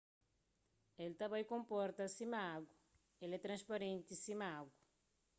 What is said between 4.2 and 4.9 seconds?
sima agu